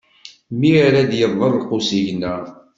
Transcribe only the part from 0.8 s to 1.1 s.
ara